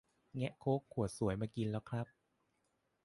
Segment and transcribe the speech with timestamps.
[0.37, 2.07] แงะโค้กขวดสวยมากินแล้วครับ